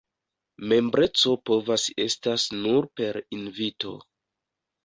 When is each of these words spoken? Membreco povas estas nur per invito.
Membreco 0.71 1.33
povas 1.51 1.85
estas 2.05 2.47
nur 2.63 2.91
per 3.01 3.23
invito. 3.41 3.93